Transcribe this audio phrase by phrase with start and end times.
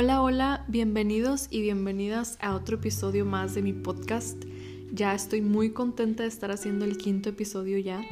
[0.00, 4.40] Hola, hola, bienvenidos y bienvenidas a otro episodio más de mi podcast.
[4.92, 8.02] Ya estoy muy contenta de estar haciendo el quinto episodio ya.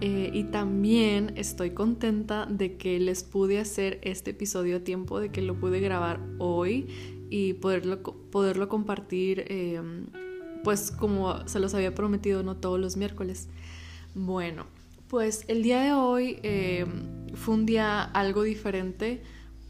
[0.00, 5.30] Eh, y también estoy contenta de que les pude hacer este episodio a tiempo, de
[5.30, 6.86] que lo pude grabar hoy
[7.28, 9.78] y poderlo, poderlo compartir, eh,
[10.64, 13.50] pues como se los había prometido, no todos los miércoles.
[14.14, 14.64] Bueno,
[15.08, 16.86] pues el día de hoy eh,
[17.34, 19.20] fue un día algo diferente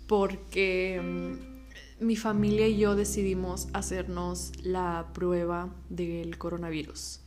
[0.06, 1.55] porque
[2.00, 7.20] mi familia y yo decidimos hacernos la prueba del coronavirus.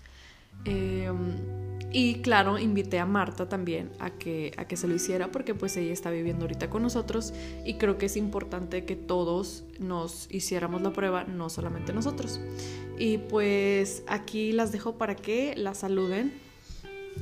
[0.66, 1.38] Em,
[1.92, 5.76] y claro, invité a Marta también a que, a que se lo hiciera porque pues
[5.78, 7.34] ella está viviendo ahorita con nosotros
[7.66, 12.40] y creo que es importante que todos nos hiciéramos la prueba, no solamente nosotros.
[13.00, 16.34] Y pues aquí las dejo para que la saluden.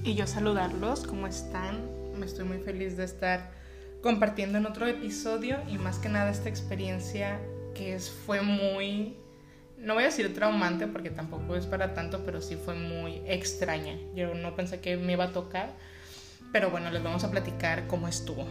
[0.04, 1.90] Y yo saludarlos, ¿cómo están?
[2.20, 3.57] Me estoy muy feliz de estar
[4.02, 7.40] compartiendo en otro episodio y más que nada esta experiencia
[7.74, 9.16] que fue muy,
[9.78, 13.98] no voy a decir traumante porque tampoco es para tanto, pero sí fue muy extraña.
[14.16, 15.74] Yo no pensé que me iba a tocar,
[16.52, 18.46] pero bueno, les vamos a platicar cómo estuvo.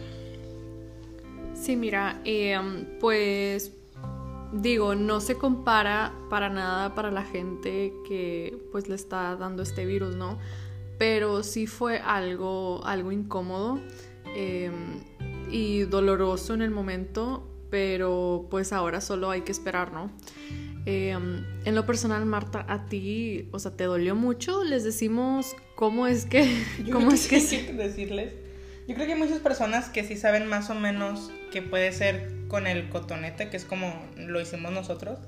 [1.53, 3.71] Sí, mira, em, pues
[4.53, 9.85] digo, no se compara para nada para la gente que pues le está dando este
[9.85, 10.37] virus, ¿no?
[10.97, 13.79] Pero sí fue algo, algo incómodo.
[14.35, 14.99] Em,
[15.51, 20.11] y doloroso en el momento, pero pues ahora solo hay que esperar, ¿no?
[20.85, 24.63] Em, en lo personal, Marta, a ti, o sea, ¿te dolió mucho?
[24.63, 26.63] Les decimos cómo es que...
[26.91, 27.67] ¿Cómo es que, sí?
[27.73, 28.33] decirles?
[28.87, 32.31] Yo creo que hay muchas personas que sí saben más o menos que puede ser
[32.47, 35.19] con el cotonete, que es como lo hicimos nosotros,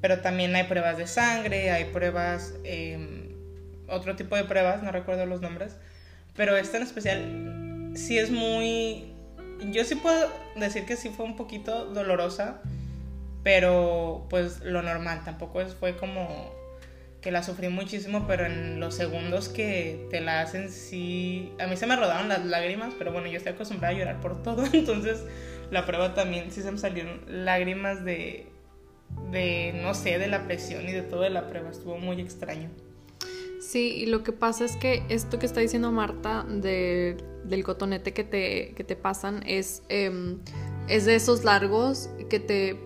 [0.00, 3.28] pero también hay pruebas de sangre, hay pruebas, em,
[3.86, 5.76] otro tipo de pruebas, no recuerdo los nombres,
[6.34, 9.11] pero esta en especial sí es muy
[9.70, 12.60] yo sí puedo decir que sí fue un poquito dolorosa,
[13.42, 16.52] pero pues lo normal, tampoco fue como
[17.20, 21.76] que la sufrí muchísimo, pero en los segundos que te la hacen sí, a mí
[21.76, 25.24] se me rodaron las lágrimas, pero bueno, yo estoy acostumbrada a llorar por todo, entonces
[25.70, 28.46] la prueba también sí se me salieron lágrimas de,
[29.30, 32.70] de, no sé, de la presión y de todo de la prueba, estuvo muy extraño.
[33.72, 38.12] Sí, y lo que pasa es que esto que está diciendo Marta de, del cotonete
[38.12, 40.40] que te, que te pasan es, em,
[40.88, 42.78] es de esos largos que te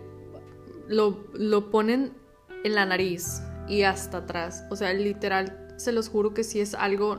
[0.87, 2.13] lo, lo ponen
[2.63, 4.63] en la nariz y hasta atrás.
[4.71, 7.19] O sea, literal, se los juro que sí es algo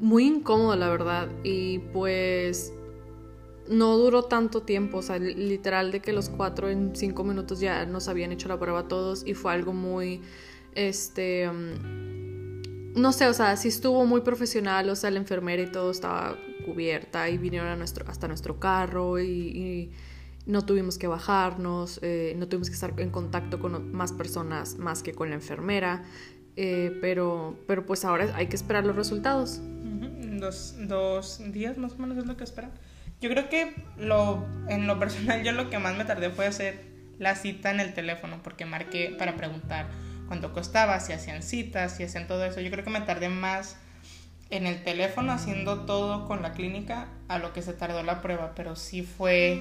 [0.00, 1.28] muy incómodo, la verdad.
[1.44, 2.72] Y pues
[3.68, 7.86] no duró tanto tiempo, o sea, literal de que los cuatro en cinco minutos ya
[7.86, 10.22] nos habían hecho la prueba todos y fue algo muy,
[10.74, 12.27] este, em,
[12.94, 16.36] no sé, o sea, sí estuvo muy profesional, o sea, la enfermera y todo estaba
[16.64, 19.92] cubierta y vinieron a nuestro, hasta nuestro carro y,
[20.46, 25.02] no tuvimos que bajarnos, eh, no tuvimos que estar en contacto con más personas más
[25.02, 26.04] que con la enfermera,
[26.56, 29.60] eh, pero, pero pues ahora hay que esperar los resultados.
[30.40, 32.70] dos, dos, días más o menos es lo que esperan.
[33.20, 36.80] Yo creo que lo, en lo personal yo lo que más me tardé fue hacer
[37.18, 39.88] la cita en el teléfono porque marqué para preguntar
[40.28, 42.60] cuánto costaba, si hacían citas, si hacían todo eso.
[42.60, 43.76] Yo creo que me tardé más
[44.50, 48.52] en el teléfono haciendo todo con la clínica a lo que se tardó la prueba,
[48.54, 49.60] pero sí fue,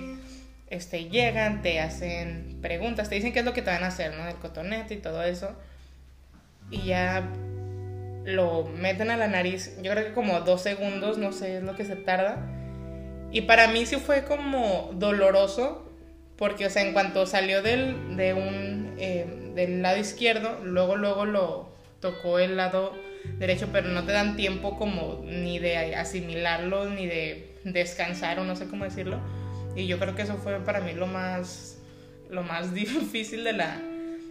[0.69, 4.15] este, llegan, te hacen preguntas, te dicen qué es lo que te van a hacer,
[4.15, 4.27] ¿no?
[4.27, 5.51] El cotonete y todo eso.
[6.69, 7.27] Y ya
[8.25, 11.75] lo meten a la nariz, yo creo que como dos segundos, no sé, es lo
[11.75, 12.37] que se tarda.
[13.31, 15.83] Y para mí sí fue como doloroso
[16.37, 21.25] porque, o sea, en cuanto salió del, de un, eh, del lado izquierdo, luego, luego
[21.25, 21.69] lo
[21.99, 22.93] tocó el lado
[23.39, 28.55] derecho, pero no te dan tiempo como ni de asimilarlo, ni de descansar, o no
[28.55, 29.19] sé cómo decirlo.
[29.75, 31.77] Y yo creo que eso fue para mí lo más,
[32.29, 33.79] lo más difícil de la,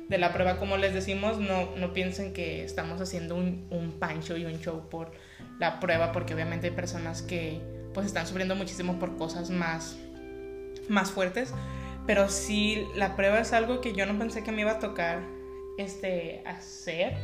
[0.08, 0.58] de la prueba.
[0.58, 4.88] Como les decimos, no, no piensen que estamos haciendo un, un pancho y un show
[4.88, 5.12] por
[5.58, 7.60] la prueba, porque obviamente hay personas que
[7.94, 9.96] pues están sufriendo muchísimo por cosas más,
[10.88, 11.52] más fuertes
[12.06, 15.20] pero sí, la prueba es algo que yo no pensé que me iba a tocar
[15.78, 17.14] este, hacer.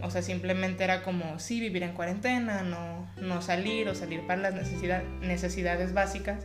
[0.00, 4.40] O sea, simplemente era como, sí, vivir en cuarentena, no, no salir o salir para
[4.40, 6.44] las necesidad, necesidades básicas.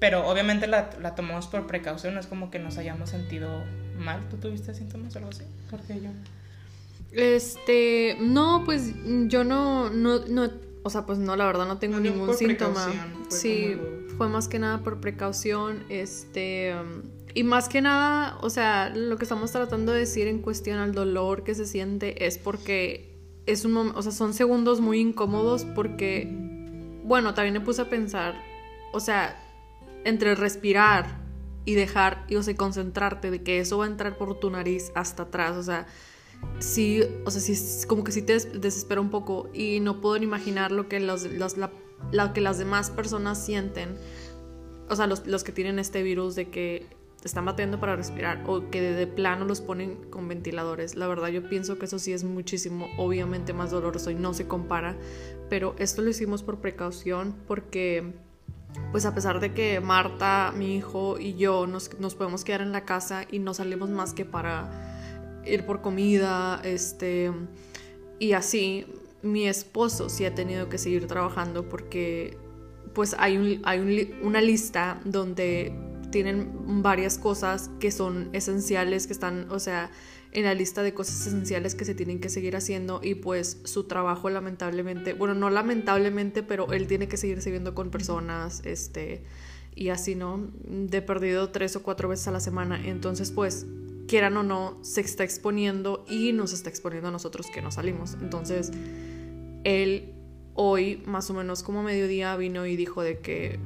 [0.00, 3.48] Pero obviamente la, la, tomamos por precaución, no es como que nos hayamos sentido
[3.96, 4.28] mal.
[4.28, 5.44] ¿Tú tuviste síntomas o algo así?
[5.70, 6.10] Porque yo...
[7.12, 8.92] Este, no, pues
[9.28, 10.50] yo no, no, no
[10.82, 12.92] o sea, pues no, la verdad no tengo ningún síntoma.
[13.30, 13.76] Sí,
[14.16, 17.02] fue más que nada por precaución, este, um,
[17.34, 20.92] y más que nada, o sea, lo que estamos tratando de decir en cuestión al
[20.92, 26.28] dolor que se siente es porque es un o sea, son segundos muy incómodos porque,
[27.04, 28.34] bueno, también me puse a pensar,
[28.92, 29.36] o sea,
[30.04, 31.18] entre respirar
[31.64, 34.92] y dejar, y, o sea, concentrarte de que eso va a entrar por tu nariz
[34.94, 35.86] hasta atrás, o sea,
[36.58, 40.24] sí, o sea, sí, como que sí te desespera un poco y no puedo ni
[40.24, 41.24] imaginar lo que, los,
[41.56, 41.70] la,
[42.34, 43.96] que las demás personas sienten,
[44.88, 46.86] o sea, los, los que tienen este virus de que
[47.24, 50.94] están batiendo para respirar o que de, plano los ponen con ventiladores.
[50.94, 54.46] La verdad yo pienso que eso sí es muchísimo, obviamente más doloroso y no se
[54.46, 54.96] compara,
[55.48, 58.12] pero esto lo hicimos por precaución porque
[58.90, 62.72] pues a pesar de que Marta, mi hijo y yo nos, nos podemos quedar en
[62.72, 67.30] la casa y no salimos más que para ir por comida, este,
[68.18, 68.86] y así,
[69.24, 72.36] mi esposo sí ha tenido que seguir trabajando porque
[72.92, 75.72] pues hay, un, hay una lista donde
[76.10, 79.90] tienen varias cosas que son esenciales, que están, o sea,
[80.30, 83.84] en la lista de cosas esenciales que se tienen que seguir haciendo y pues su
[83.84, 89.24] trabajo lamentablemente, bueno, no lamentablemente, pero él tiene que seguir sirviendo con personas, este,
[89.74, 90.52] y así, ¿no?
[90.64, 92.80] De perdido tres o cuatro veces a la semana.
[92.84, 93.66] Entonces, pues,
[94.06, 98.14] quieran o no, se está exponiendo y nos está exponiendo a nosotros que no salimos.
[98.20, 98.70] Entonces,
[99.64, 100.14] él
[100.54, 103.58] hoy, más o menos como mediodía, vino y dijo de que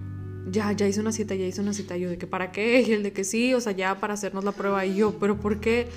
[0.50, 1.97] ya, ya hice una cita, ya hice una cita.
[1.97, 4.45] yo, de que para qué, y el de que sí, o sea, ya para hacernos
[4.45, 4.85] la prueba.
[4.87, 5.89] Y yo, pero ¿por qué?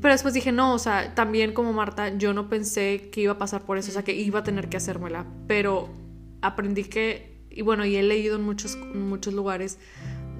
[0.00, 3.38] Pero después dije, no, o sea, también como Marta, yo no pensé que iba a
[3.38, 5.26] pasar por eso, o sea, que iba a tener que hacérmela.
[5.46, 5.88] Pero
[6.40, 9.78] aprendí que, y bueno, y he leído en muchos, muchos lugares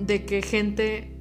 [0.01, 1.17] de que gente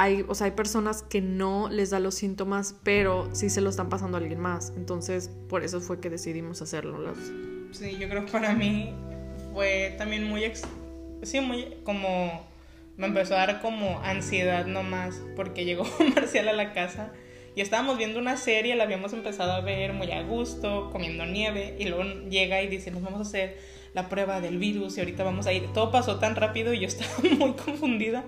[0.00, 3.68] hay, o sea, hay personas que no les da los síntomas, pero sí se lo
[3.68, 4.72] están pasando a alguien más.
[4.76, 7.14] Entonces, por eso fue que decidimos hacerlo.
[7.72, 8.94] Sí, yo creo que para mí
[9.52, 10.44] fue también muy
[11.24, 12.46] sí, muy como
[12.96, 15.84] me empezó a dar como ansiedad nomás porque llegó
[16.14, 17.12] Marcial a la casa
[17.56, 21.74] y estábamos viendo una serie, la habíamos empezado a ver muy a gusto, comiendo nieve
[21.76, 23.58] y luego llega y dice, nos vamos a hacer
[23.94, 25.72] la prueba del virus y ahorita vamos a ir.
[25.72, 28.24] Todo pasó tan rápido y yo estaba muy confundida.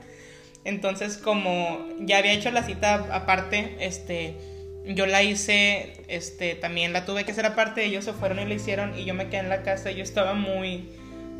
[0.65, 4.37] Entonces, como ya había hecho la cita aparte, este,
[4.85, 8.55] yo la hice, este, también la tuve que hacer aparte, ellos se fueron y la
[8.55, 10.89] hicieron y yo me quedé en la casa y yo estaba muy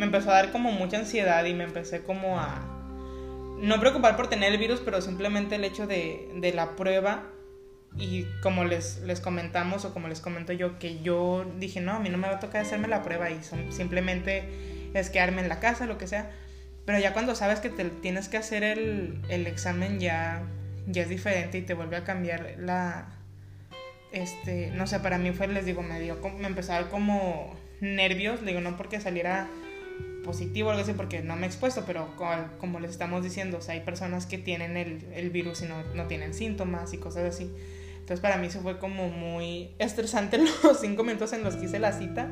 [0.00, 2.67] me empezó a dar como mucha ansiedad y me empecé como a
[3.61, 7.25] no preocupar por tener el virus, pero simplemente el hecho de, de la prueba
[7.99, 11.99] y como les, les comentamos o como les comento yo, que yo dije, no, a
[11.99, 13.40] mí no me va a tocar hacerme la prueba y
[13.70, 14.49] simplemente
[14.94, 16.31] es quedarme en la casa, lo que sea.
[16.90, 20.42] Pero ya cuando sabes que te tienes que hacer el, el examen ya,
[20.88, 23.06] ya es diferente y te vuelve a cambiar la...
[24.10, 27.54] Este, no sé, para mí fue, les digo, me dio, me empezó a dar como
[27.81, 29.46] nervios, digo, no porque saliera
[30.25, 32.08] positivo o algo así porque no me he expuesto, pero
[32.58, 35.84] como les estamos diciendo, o sea, hay personas que tienen el, el virus y no,
[35.94, 37.52] no, tienen síntomas y cosas así.
[38.00, 41.78] Entonces para mí eso fue como muy estresante los cinco minutos en los que hice
[41.78, 42.28] la cita.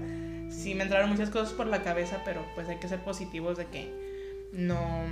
[0.51, 3.67] Sí me entraron muchas cosas por la cabeza, pero pues hay que ser positivos de
[3.67, 4.18] que
[4.53, 5.05] no,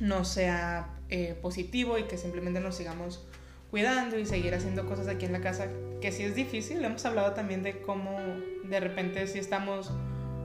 [0.00, 3.26] no sea eh, positivo y que simplemente nos sigamos
[3.70, 5.68] cuidando y seguir haciendo cosas aquí en la casa,
[6.00, 6.84] que sí es difícil.
[6.84, 8.18] Hemos hablado también de cómo
[8.64, 9.90] de repente si estamos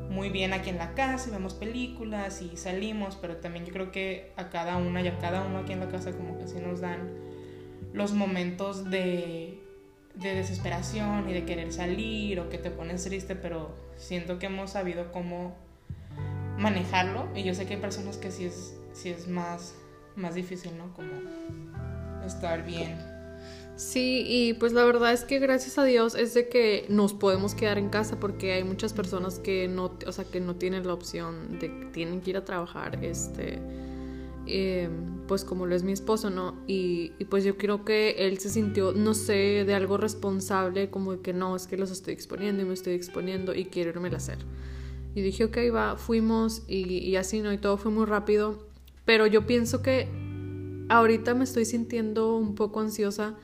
[0.09, 3.91] muy bien aquí en la casa y vemos películas y salimos, pero también yo creo
[3.91, 6.57] que a cada una y a cada uno aquí en la casa como que sí
[6.59, 7.11] nos dan
[7.93, 9.59] los momentos de,
[10.15, 14.71] de desesperación y de querer salir o que te pones triste, pero siento que hemos
[14.71, 15.55] sabido cómo
[16.57, 19.75] manejarlo y yo sé que hay personas que sí es, sí es más,
[20.15, 20.93] más difícil, ¿no?
[20.93, 21.11] Como
[22.25, 23.15] estar bien
[23.75, 27.55] Sí, y pues la verdad es que gracias a Dios es de que nos podemos
[27.55, 30.93] quedar en casa porque hay muchas personas que no, o sea, que no tienen la
[30.93, 33.59] opción de que tienen que ir a trabajar, este,
[34.47, 36.63] em, pues como lo es mi esposo, ¿no?
[36.67, 41.11] Y, y, pues yo creo que él se sintió, no sé, de algo responsable, como
[41.13, 44.07] de que no, es que los estoy exponiendo y me estoy exponiendo y quiero irme
[44.09, 44.37] a hacer.
[45.15, 47.51] Y dije, ok, va, fuimos y, y así, ¿no?
[47.51, 48.67] Y todo fue muy rápido,
[49.05, 50.09] pero yo pienso que
[50.89, 53.35] ahorita me estoy sintiendo un poco ansiosa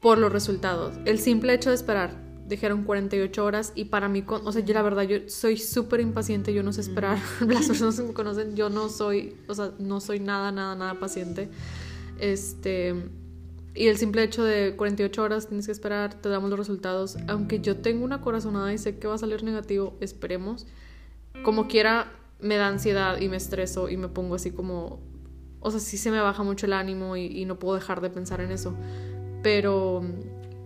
[0.00, 0.94] por los resultados.
[1.04, 4.82] El simple hecho de esperar, dijeron 48 horas y para mí, o sea, yo la
[4.82, 8.68] verdad, yo soy súper impaciente, yo no sé esperar, las personas que me conocen, yo
[8.68, 11.48] no soy, o sea, no soy nada, nada, nada paciente.
[12.18, 12.94] Este,
[13.74, 17.60] y el simple hecho de 48 horas tienes que esperar, te damos los resultados, aunque
[17.60, 20.66] yo tengo una corazonada y sé que va a salir negativo, esperemos.
[21.42, 25.00] Como quiera, me da ansiedad y me estreso y me pongo así como,
[25.60, 28.10] o sea, sí se me baja mucho el ánimo y, y no puedo dejar de
[28.10, 28.74] pensar en eso.
[29.42, 30.02] Pero,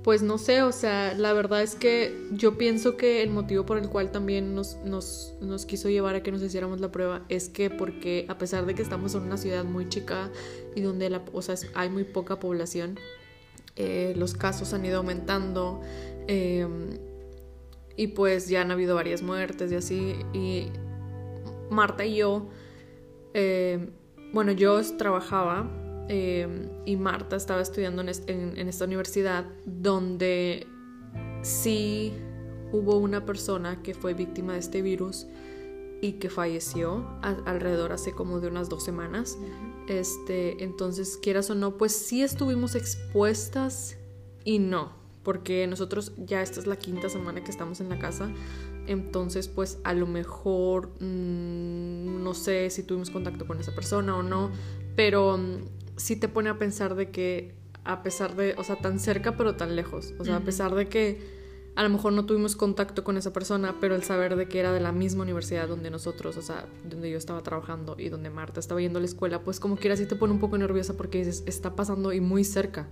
[0.07, 3.77] pues no sé, o sea, la verdad es que yo pienso que el motivo por
[3.77, 7.49] el cual también nos, nos, nos quiso llevar a que nos hiciéramos la prueba es
[7.49, 10.31] que porque a pesar de que estamos en una ciudad muy chica
[10.77, 13.01] y donde la, o sea, hay muy poca población,
[13.75, 15.81] eh, los casos han ido aumentando
[16.29, 16.91] em,
[17.97, 20.15] y pues ya han habido varias muertes y así.
[20.33, 20.69] Y
[21.69, 22.47] Marta y yo...
[23.35, 23.91] Eh,
[24.33, 25.69] bueno, yo trabajaba
[26.09, 30.67] eh, y Marta estaba estudiando en, esta universidad donde
[31.43, 32.13] sí
[32.73, 35.27] hubo una persona que fue víctima de este virus
[36.03, 39.39] y que falleció alrededor hace como de unas dos semanas.
[39.89, 43.97] Este, entonces, quieras o no, pues sí estuvimos expuestas
[44.45, 48.31] y no, porque nosotros ya esta es la quinta semana que estamos en la casa,
[48.87, 54.23] entonces pues a lo mejor mm, no sé si tuvimos contacto con esa persona o
[54.23, 54.51] no,
[54.95, 58.99] pero mm, sí te pone a pensar de que a pesar de, o sea, tan
[58.99, 61.37] cerca pero tan lejos, o sea, a pesar de que
[61.77, 64.73] a lo mejor no tuvimos contacto con esa persona, pero el saber de que era
[64.73, 68.61] de la misma universidad donde nosotros, o sea, donde yo estaba trabajando y donde Marta
[68.61, 71.19] estaba yendo a la escuela, pues como quiera sí te pone un poco nerviosa porque
[71.19, 72.89] dices, está pasando y muy cerca.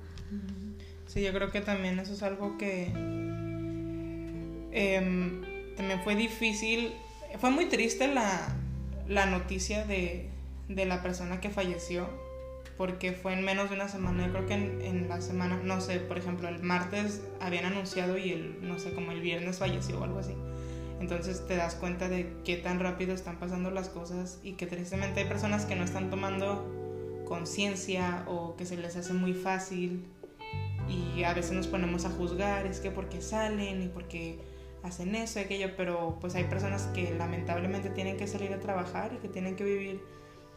[1.07, 2.89] Sí, yo creo que también eso es algo que
[4.73, 5.43] em,
[5.77, 6.93] también fue difícil,
[7.39, 8.55] fue muy triste la,
[9.09, 10.29] la noticia de,
[10.69, 12.07] de la persona que falleció
[12.77, 14.27] porque fue en menos de una semana.
[14.27, 18.33] Yo creo que en, la semana, no sé, por ejemplo, el martes habían anunciado y
[18.33, 20.35] el, no sé, como el viernes falleció o algo así.
[21.01, 25.21] Entonces te das cuenta de qué tan rápido están pasando las cosas y que tristemente
[25.21, 30.05] hay personas que no están tomando conciencia o que se les hace muy fácil
[30.89, 34.39] y a veces nos ponemos a juzgar, es que porque salen y porque
[34.83, 39.13] hacen eso y aquello, pero pues hay personas que lamentablemente tienen que salir a trabajar
[39.15, 40.03] y que tienen que vivir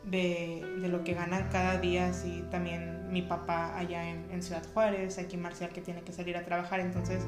[0.09, 5.17] de, lo que ganan cada día, así también mi papá allá en, en, Ciudad Juárez,
[5.17, 7.23] aquí Marcial que tiene que salir a trabajar, entonces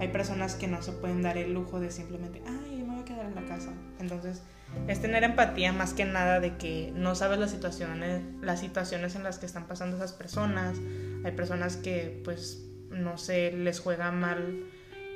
[0.00, 3.04] hay personas que no se pueden dar el lujo de simplemente, ay, me voy a
[3.04, 3.72] quedar en la casa.
[3.98, 4.42] Entonces
[4.86, 9.22] es tener empatía más que nada de que no sabes las situaciones, las situaciones en
[9.22, 10.76] las que están pasando esas personas,
[11.24, 14.64] hay personas que pues no sé, les juega mal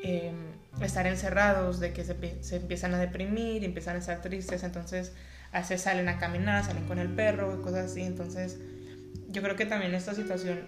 [0.03, 0.33] eh,
[0.81, 5.13] estar encerrados, de que se, se empiezan a deprimir, empiezan a estar tristes, entonces
[5.53, 8.03] a salen a caminar, salen con el perro, cosas así.
[8.03, 8.59] Entonces,
[9.29, 10.61] yo creo que también esta situación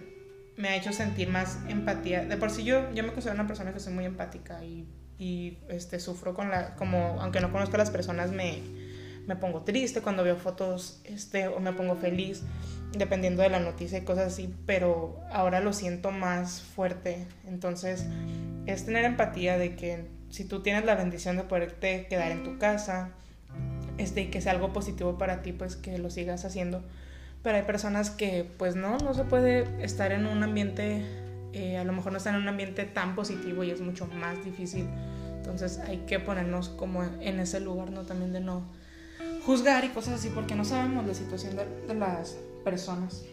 [0.57, 2.25] me ha hecho sentir más empatía.
[2.25, 4.87] De por sí yo, yo me considero una persona que soy muy empática y,
[5.17, 8.61] y este, sufro con la, como, aunque no conozco a las personas, me,
[9.27, 12.43] me pongo triste cuando veo fotos este, o me pongo feliz,
[12.97, 17.27] dependiendo de la noticia y cosas así, pero ahora lo siento más fuerte.
[17.47, 18.05] Entonces,
[18.65, 22.57] es tener empatía de que si tú tienes la bendición de poderte quedar en tu
[22.57, 23.11] casa,
[23.97, 26.83] este, y que sea algo positivo para ti, pues que lo sigas haciendo.
[27.43, 31.05] Pero hay personas que pues no, no se puede estar en un ambiente,
[31.53, 34.43] eh, a lo mejor no están en un ambiente tan positivo y es mucho más
[34.43, 34.87] difícil.
[35.37, 38.01] Entonces hay que ponernos como en ese lugar, ¿no?
[38.01, 38.63] También de no
[39.45, 43.23] juzgar y cosas así, porque no sabemos la situación de, de las personas.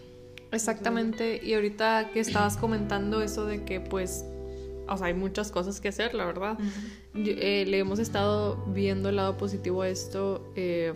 [0.52, 4.26] Exactamente, y ahorita que estabas comentando eso de que pues
[4.88, 6.58] o sea, hay muchas cosas que hacer, la verdad.
[7.14, 10.52] Eh, le hemos estado viendo el lado positivo a esto.
[10.56, 10.92] Eh,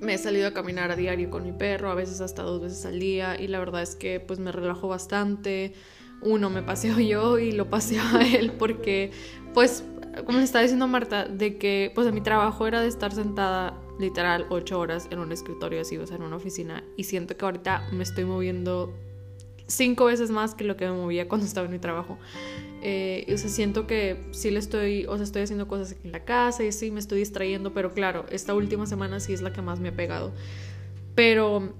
[0.00, 2.84] me he salido a caminar a diario con mi perro, a veces hasta dos veces
[2.84, 5.72] al día, y la verdad es que pues me relajo bastante.
[6.20, 9.10] Uno, me paseo yo y lo paseo a él porque,
[9.52, 9.84] pues,
[10.24, 14.46] como le estaba diciendo Marta, de que pues mi trabajo era de estar sentada literal
[14.48, 17.88] ocho horas en un escritorio así, o sea, en una oficina, y siento que ahorita
[17.92, 18.94] me estoy moviendo
[19.66, 22.18] cinco veces más que lo que me movía cuando estaba en mi trabajo.
[22.82, 26.12] Eh, o sea, siento que sí le estoy, o sea, estoy haciendo cosas aquí en
[26.12, 29.52] la casa y sí me estoy distrayendo, pero claro, esta última semana sí es la
[29.52, 30.32] que más me ha pegado.
[31.14, 31.72] Pero,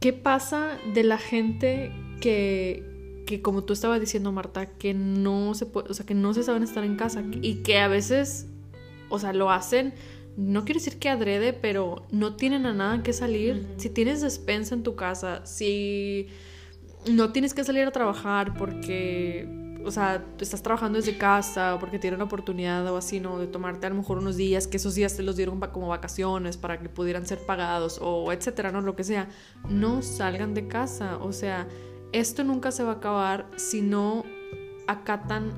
[0.00, 5.66] ¿qué pasa de la gente que, que como tú estabas diciendo, Marta, que no se
[5.66, 8.46] puede, o sea, que no se saben estar en casa y que a veces,
[9.08, 9.94] o sea, lo hacen
[10.36, 13.66] no quiero decir que adrede, pero no tienen a nada que salir.
[13.76, 16.28] Si tienes despensa en tu casa, si
[17.10, 21.98] no tienes que salir a trabajar porque, o sea, estás trabajando desde casa o porque
[21.98, 23.38] tienen una oportunidad o así, ¿no?
[23.38, 26.56] De tomarte a lo mejor unos días, que esos días te los dieron como vacaciones
[26.56, 28.80] para que pudieran ser pagados o etcétera, ¿no?
[28.80, 29.28] Lo que sea.
[29.68, 31.18] No salgan de casa.
[31.18, 31.66] O sea,
[32.12, 34.24] esto nunca se va a acabar si no
[34.86, 35.52] acatan,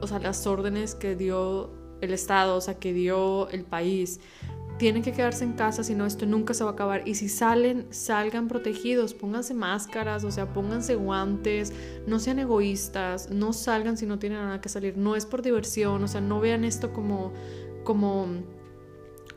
[0.00, 1.70] o sea, las órdenes que dio
[2.00, 4.20] el Estado, o sea, que dio el país
[4.78, 7.06] tienen que quedarse en casa, si no esto nunca se va a acabar.
[7.06, 11.72] Y si salen, salgan protegidos, pónganse máscaras, o sea, pónganse guantes,
[12.06, 14.96] no sean egoístas, no salgan si no tienen nada que salir.
[14.96, 17.32] No es por diversión, o sea, no vean esto como,
[17.84, 18.26] como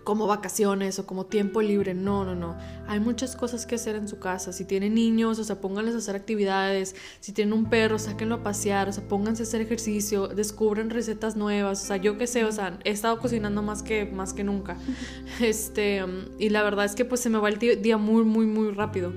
[0.05, 1.93] como vacaciones o como tiempo libre.
[1.93, 2.55] No, no, no.
[2.87, 4.53] Hay muchas cosas que hacer en su casa.
[4.53, 6.95] Si tienen niños, o sea, pónganles a hacer actividades.
[7.19, 8.87] Si tienen un perro, sáquenlo a pasear.
[8.87, 10.29] O sea, pónganse a hacer ejercicio.
[10.29, 11.83] Descubren recetas nuevas.
[11.83, 14.77] O sea, yo qué sé, o sea, he estado cocinando más que, más que nunca.
[15.41, 16.03] Este,
[16.39, 19.11] y la verdad es que pues se me va el día muy, muy, muy rápido.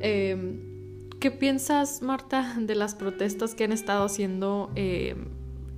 [0.00, 0.60] Em,
[1.18, 4.70] ¿Qué piensas, Marta, de las protestas que han estado haciendo?
[4.76, 5.16] Eh,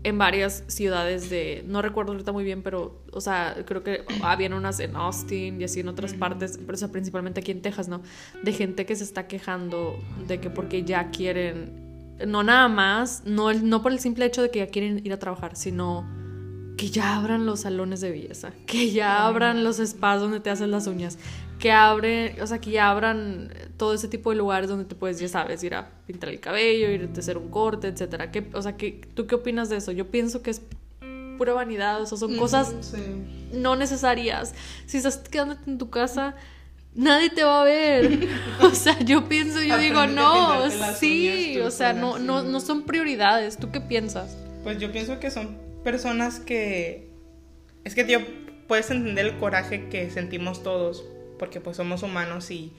[0.05, 4.53] en varias ciudades de, no recuerdo ahorita muy bien, pero, o sea, creo que habían
[4.53, 7.89] unas en Austin y así en otras partes, pero o sea, principalmente aquí en Texas,
[7.89, 8.03] ¿no?
[8.43, 13.53] De gente que se está quejando de que porque ya quieren, no nada más, no,
[13.53, 16.07] no por el simple hecho de que ya quieren ir a trabajar, sino
[16.77, 20.71] que ya abran los salones de belleza, que ya abran los spas donde te hacen
[20.71, 21.19] las uñas,
[21.59, 25.19] que abren, o sea, que ya abran todo ese tipo de lugares donde te puedes,
[25.19, 28.31] ya sabes, ir a pintar el cabello, ir a hacer un corte, etcétera.
[28.55, 29.93] o sea, que, ¿tú qué opinas de eso?
[29.93, 30.63] Yo pienso que es
[31.37, 32.75] pura vanidad, o sea, son cosas
[33.53, 34.55] no necesarias.
[34.87, 36.35] Si estás quedándote en tu casa,
[36.95, 38.29] nadie te va a ver.
[38.61, 43.57] o sea, yo pienso, yo digo, no, sí, o sea, no, no, no son prioridades.
[43.57, 44.37] ¿Tú qué piensas?
[44.65, 47.09] Pues yo pienso que son personas que...
[47.85, 48.21] Es que, tío,
[48.67, 51.05] puedes entender el coraje que sentimos todos
[51.39, 52.73] porque pues somos humanos y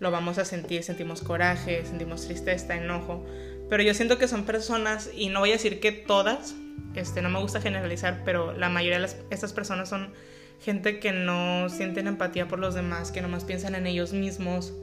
[0.00, 3.24] lo vamos a sentir, sentimos coraje, sentimos tristeza, enojo,
[3.68, 6.54] pero yo siento que son personas, y no voy a decir que todas,
[6.94, 10.12] este, no me gusta generalizar, pero la mayoría de estas personas son
[10.60, 14.74] gente que no sienten empatía por los demás, que nomás piensan en ellos mismos,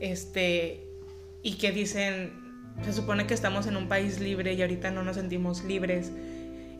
[0.00, 0.84] este,
[1.42, 2.32] y que dicen,
[2.84, 6.12] se supone que estamos en un país libre y ahorita no nos sentimos libres,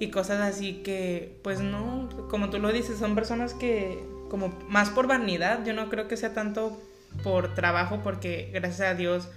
[0.01, 4.91] y cosas así que, pues no, como tú lo dices, son personas que como más
[4.91, 6.81] por vanidad, yo no creo que sea tanto
[7.23, 9.29] por trabajo, porque gracias a Dios,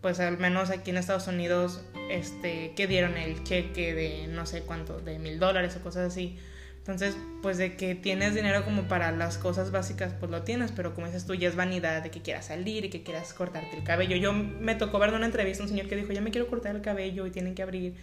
[0.00, 4.62] pues al menos aquí en Estados Unidos, este, que dieron el cheque de no sé
[4.62, 6.38] cuánto, de mil dólares o cosas así.
[6.78, 10.94] Entonces, pues de que tienes dinero como para las cosas básicas, pues lo tienes, pero
[10.94, 13.84] como dices tú, ya es vanidad de que quieras salir y que quieras cortarte el
[13.84, 14.16] cabello.
[14.16, 16.76] Yo me tocó ver en una entrevista un señor que dijo, ya me quiero cortar
[16.76, 17.94] el cabello y tienen que abrir.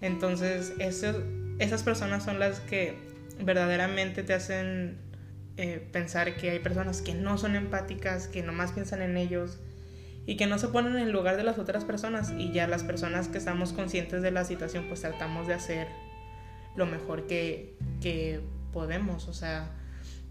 [0.00, 2.98] Entonces, esas personas son las que
[3.40, 4.98] verdaderamente te hacen
[5.56, 9.58] eh, pensar que hay personas que no son empáticas, que nomás piensan en ellos
[10.26, 12.82] y que no se ponen en el lugar de las otras personas y ya las
[12.82, 15.88] personas que estamos conscientes de la situación pues tratamos de hacer
[16.74, 18.40] lo mejor que, que
[18.72, 19.70] podemos, o sea,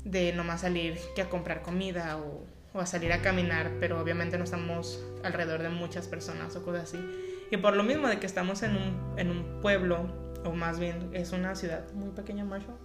[0.03, 4.37] de nomás salir que a comprar comida o, o, a salir a caminar, pero obviamente
[4.37, 6.99] no estamos alrededor de muchas personas o cosas así.
[7.49, 10.07] Y por lo mismo de que estamos en un, en un pueblo,
[10.43, 12.77] o más bien es una ciudad muy pequeña, Marshall,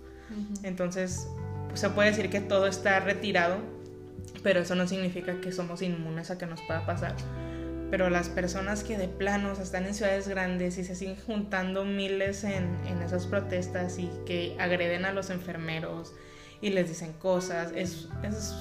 [0.62, 1.28] entonces
[1.74, 3.58] se puede decir que todo está retirado,
[4.42, 7.14] pero eso no significa que somos inmunes a que nos pueda pasar.
[7.90, 12.44] Pero las personas que de planos están en ciudades grandes y se siguen juntando miles
[12.44, 16.14] en, en esas protestas y que agreden a los enfermeros
[16.60, 18.08] y les dicen cosas, es,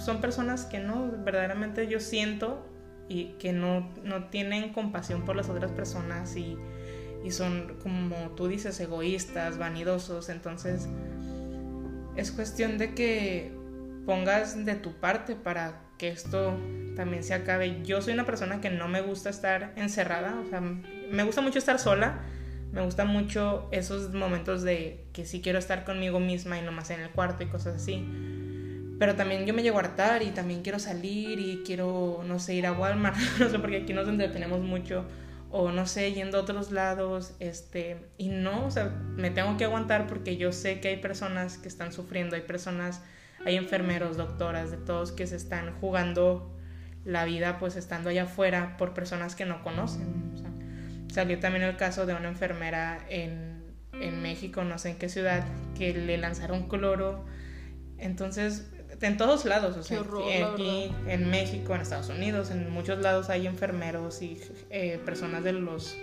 [0.06, 2.66] son personas que no, verdaderamente yo siento
[3.10, 6.58] y que no, no tienen compasión por las otras personas y,
[7.26, 10.30] y son, como tú dices, egoístas, vanidosos.
[10.30, 10.88] Entonces,
[12.20, 13.52] es cuestión de que
[14.06, 16.58] pongas de tu parte para que esto
[16.96, 17.82] también se acabe.
[17.84, 21.60] Yo soy una persona que no me gusta estar encerrada, o sea, me gusta mucho
[21.60, 22.22] estar sola,
[22.72, 26.90] me gusta mucho esos momentos de que sí quiero estar conmigo misma y no más
[26.90, 28.06] en el cuarto y cosas así.
[29.00, 32.56] Pero también yo me llego a hartar y también quiero salir y quiero, no sé,
[32.56, 35.06] ir a Walmart, no sé, porque aquí nos entretenemos mucho
[35.52, 38.86] o no sé, yendo a otros lados, este, y no, o sea,
[39.16, 43.02] me tengo que aguantar porque yo sé que hay personas que están sufriendo, hay personas,
[43.46, 46.56] hay enfermeros, doctoras, de todos que se están jugando
[47.04, 50.34] la vida pues estando allá afuera por personas que no conocen.
[51.12, 55.44] Salió también el caso de una enfermera en, en México, no sé en qué ciudad,
[55.76, 57.26] que le lanzaron cloro.
[57.98, 60.02] Entonces, en todos lados, o sea,
[60.54, 65.54] aquí en México, en Estados Unidos, en muchos lados hay enfermeros y eh, personas de
[65.54, 65.96] los,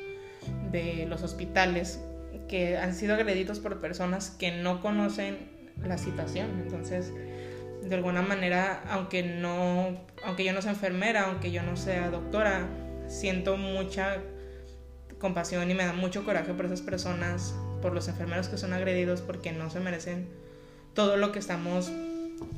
[0.70, 2.00] de los hospitales
[2.48, 5.50] que han sido agredidos por personas que no conocen
[5.82, 6.60] la situación.
[6.62, 7.12] Entonces,
[7.82, 12.68] de alguna manera, aunque no, aunque yo no sea enfermera, aunque yo no sea doctora,
[13.08, 14.18] siento mucha
[15.18, 19.20] compasión y me da mucho coraje por esas personas, por los enfermeros que son agredidos
[19.20, 20.28] porque no se merecen
[20.94, 21.90] todo lo que estamos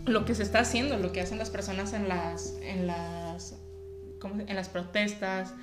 [0.06, 3.56] lo que se está haciendo, lo que hacen las personas en las, en las,
[4.22, 5.54] en las protestas.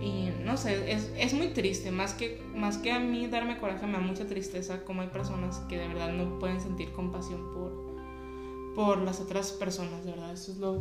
[0.00, 3.86] Y no sé, es, es, muy triste, más que, más que a mí darme coraje,
[3.86, 8.74] me da mucha tristeza como hay personas que de verdad no pueden sentir compasión por,
[8.74, 10.80] por las otras personas, de verdad, eso es lo,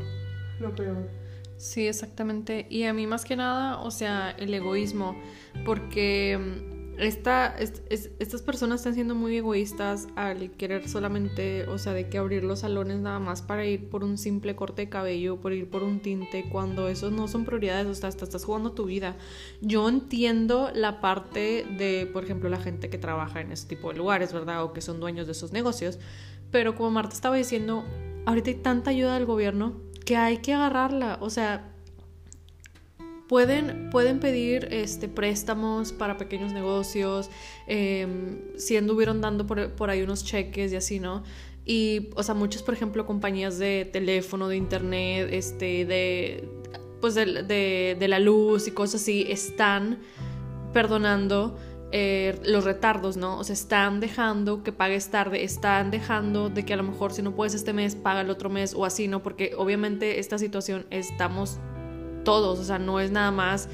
[0.60, 1.10] lo peor.
[1.58, 2.66] Sí, exactamente.
[2.70, 5.22] Y a mí más que nada, o sea, el egoísmo,
[5.66, 6.40] porque
[7.00, 12.44] esta, estas personas están siendo muy egoístas al querer solamente, o sea, de que abrir
[12.44, 15.84] los salones nada más para ir por un simple corte de cabello, por ir por
[15.84, 19.16] un tinte, cuando esos no son prioridades, o sea, hasta estás jugando tu vida.
[19.62, 23.98] Yo entiendo la parte de, por ejemplo, la gente que trabaja en ese tipo de
[23.98, 24.64] lugares, ¿verdad?
[24.64, 26.00] O que son dueños de esos negocios,
[26.52, 27.86] pero como Marta estaba diciendo,
[28.26, 31.76] ahorita hay tanta ayuda del gobierno que hay que agarrarla, o sea,
[33.30, 37.30] pueden, pueden pedir este, préstamos para pequeños negocios,
[37.68, 41.24] em, si anduvieron dando por, ahí unos cheques y así, ¿no?
[41.64, 46.50] Y, o sea, muchas, por ejemplo, compañías de teléfono, de internet, este, de,
[47.00, 50.00] pues de, de, de la luz y cosas así, están
[50.74, 51.56] perdonando
[51.92, 53.38] eh, los retardos, ¿no?
[53.38, 57.22] O sea, están dejando que pagues tarde, están dejando de que a lo mejor si
[57.22, 59.22] no puedes este mes, paga el otro mes o así, ¿no?
[59.22, 61.60] Porque obviamente esta situación estamos
[62.24, 63.70] todos, o sea, no es nada más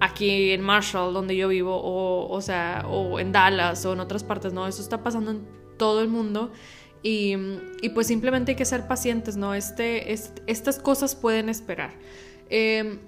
[0.00, 4.24] aquí en Marshall, donde yo vivo, o, o sea, o en Dallas o en otras
[4.24, 4.66] partes, ¿no?
[4.66, 6.50] Eso está pasando en todo el mundo.
[7.02, 7.34] Y,
[7.80, 9.54] y pues simplemente hay que ser pacientes, ¿no?
[9.54, 11.94] Este, estas cosas pueden esperar.
[12.48, 12.98] Eh,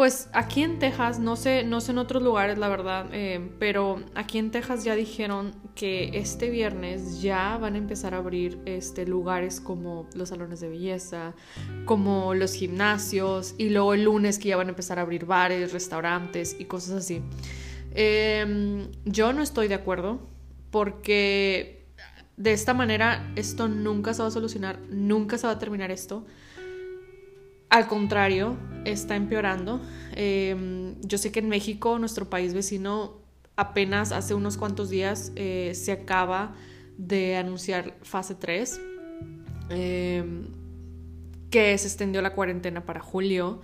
[0.00, 4.02] pues aquí en Texas, no sé, no sé en otros lugares la verdad, eh, pero
[4.14, 9.04] aquí en Texas ya dijeron que este viernes ya van a empezar a abrir este,
[9.04, 11.34] lugares como los salones de belleza,
[11.84, 15.70] como los gimnasios y luego el lunes que ya van a empezar a abrir bares,
[15.74, 17.20] restaurantes y cosas así.
[17.92, 20.26] Em, yo no estoy de acuerdo
[20.70, 21.84] porque
[22.38, 26.24] de esta manera esto nunca se va a solucionar, nunca se va a terminar esto.
[27.70, 29.80] Al contrario, está empeorando.
[30.12, 33.20] Em, yo sé que en México, nuestro país vecino,
[33.56, 36.54] apenas hace unos cuantos días eh, se acaba
[36.98, 38.80] de anunciar fase 3,
[39.70, 40.48] em,
[41.50, 43.60] que se extendió la cuarentena para julio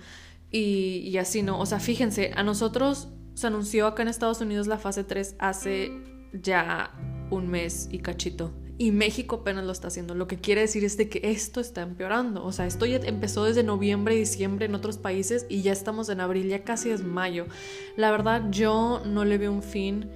[0.51, 1.59] y, y así, ¿no?
[1.59, 5.91] O sea, fíjense, a nosotros se anunció acá en Estados Unidos la fase 3 hace
[6.33, 6.91] ya
[7.29, 10.13] un mes y cachito y México apenas lo está haciendo.
[10.13, 12.45] Lo que quiere decir es de que esto está empeorando.
[12.45, 16.19] O sea, esto ya empezó desde noviembre diciembre en otros países y ya estamos en
[16.19, 17.47] abril, ya casi es mayo.
[17.95, 20.09] La verdad, yo no le veo un fin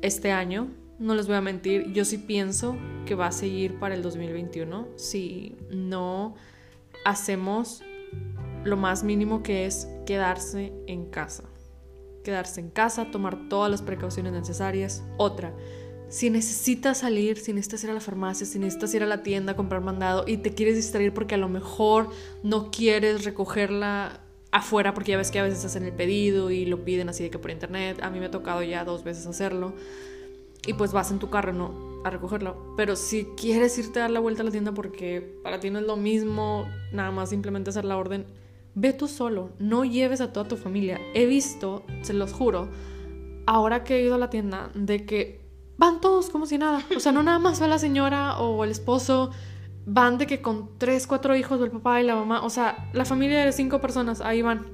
[0.00, 0.68] este año.
[0.98, 4.86] No les voy a mentir, yo sí pienso que va a seguir para el 2021
[4.94, 6.36] si no
[7.04, 7.82] hacemos
[8.62, 11.42] lo más mínimo que es quedarse en casa.
[12.22, 15.02] Quedarse en casa, tomar todas las precauciones necesarias.
[15.16, 15.52] Otra,
[16.12, 19.52] si necesitas salir, si necesitas ir a la farmacia, si necesitas ir a la tienda
[19.52, 22.10] a comprar mandado y te quieres distraer porque a lo mejor
[22.42, 24.20] no quieres recogerla
[24.50, 27.30] afuera porque ya ves que a veces hacen el pedido y lo piden así de
[27.30, 29.72] que por internet, a mí me ha tocado ya dos veces hacerlo
[30.66, 34.10] y pues vas en tu carro no a recogerlo, pero si quieres irte a dar
[34.10, 37.70] la vuelta a la tienda porque para ti no es lo mismo nada más simplemente
[37.70, 38.26] hacer la orden,
[38.74, 41.00] ve tú solo, no lleves a toda tu familia.
[41.14, 42.68] He visto, se los juro,
[43.46, 45.41] ahora que he ido a la tienda de que
[45.82, 46.80] van todos como si nada.
[46.96, 49.32] O sea, no nada más va la señora o el esposo,
[49.84, 53.04] van de que con tres, cuatro hijos del papá y la mamá, o sea, la
[53.04, 54.64] familia de cinco personas, ahí van.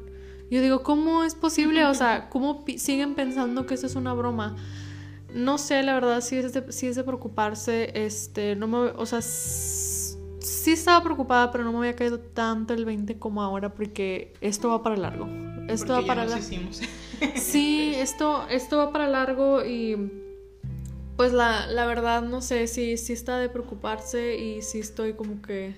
[0.51, 1.87] Yo digo, ¿cómo es posible?
[1.87, 4.57] O sea, ¿cómo siguen pensando que eso es una broma?
[5.33, 9.07] No sé, la verdad, si es de, si es de preocuparse, este, no me, o
[9.07, 14.35] sea, sí estaba preocupada, pero no me había caído tanto el 20 como ahora porque
[14.43, 15.27] esto va para largo.
[15.69, 16.45] Esto va para largo.
[17.35, 20.28] Sí, esto, esto va para largo y
[21.19, 25.43] pues la, la verdad no sé si sí, está de preocuparse y si estoy como
[25.43, 25.75] que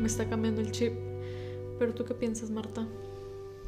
[0.00, 0.92] me está cambiando el chip.
[1.80, 2.86] Pero tú qué piensas, Marta?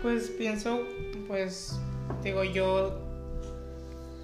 [0.00, 0.82] Pues pienso,
[1.26, 1.80] pues
[2.22, 2.96] digo yo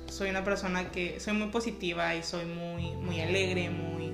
[0.09, 4.13] soy una persona que soy muy positiva y soy muy muy alegre, muy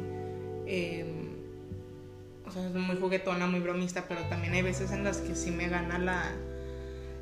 [0.67, 1.29] em,
[2.47, 5.69] o sea, muy juguetona, muy bromista, pero también hay veces en las que sí me
[5.69, 6.33] gana la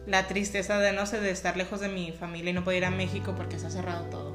[0.06, 2.84] la tristeza de no sé de estar lejos de mi familia y no poder ir
[2.84, 4.29] a México porque se ha cerrado todo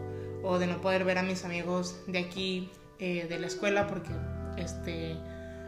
[0.46, 4.12] o de no poder ver a mis amigos de aquí, eh, de la escuela, porque
[4.58, 5.16] este,